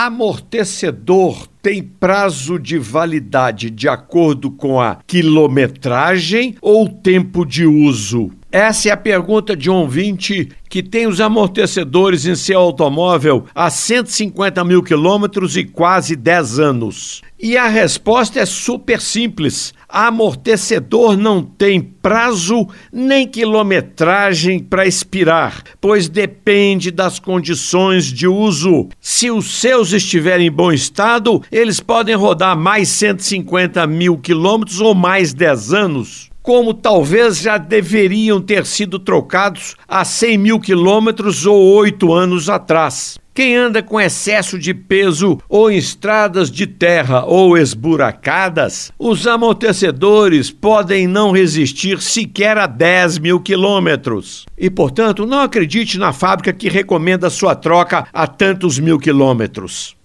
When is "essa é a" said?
8.50-8.96